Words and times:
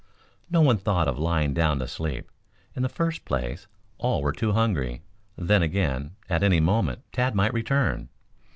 No 0.49 0.61
one 0.61 0.77
thought 0.77 1.07
of 1.07 1.19
lying 1.19 1.53
down 1.53 1.77
to 1.77 1.87
sleep. 1.87 2.31
In 2.75 2.81
the 2.81 2.89
first 2.89 3.23
place, 3.23 3.67
all 3.99 4.23
were 4.23 4.31
too 4.31 4.53
hungry. 4.53 5.03
Then, 5.37 5.61
again, 5.61 6.15
at 6.27 6.41
any 6.41 6.59
moment 6.59 7.03
Tad 7.11 7.35
might 7.35 7.53
return. 7.53 8.09